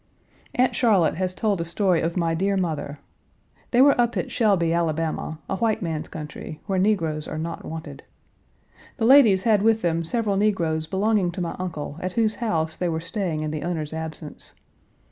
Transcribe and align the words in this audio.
Aunt 0.55 0.75
Charlotte 0.75 1.13
has 1.17 1.35
told 1.35 1.61
a 1.61 1.63
story 1.63 2.01
of 2.01 2.17
my 2.17 2.33
dear 2.33 2.57
mother. 2.57 2.97
They 3.69 3.83
were 3.83 4.01
up 4.01 4.17
at 4.17 4.31
Shelby, 4.31 4.71
Ala., 4.73 5.37
a 5.47 5.55
white 5.57 5.83
man's 5.83 6.07
country, 6.07 6.59
where 6.65 6.79
negroes 6.79 7.27
are 7.27 7.37
not 7.37 7.63
wanted. 7.63 8.01
The 8.97 9.05
ladies 9.05 9.43
had 9.43 9.61
with 9.61 9.83
them 9.83 10.03
several 10.03 10.37
negroes 10.37 10.87
belonging 10.87 11.29
to 11.33 11.41
my 11.41 11.55
uncle 11.59 11.99
at 12.01 12.13
whose 12.13 12.33
house 12.41 12.75
they 12.77 12.89
were 12.89 12.99
staying 12.99 13.43
in 13.43 13.51
the 13.51 13.61
owner's 13.61 13.93
absence. 13.93 14.53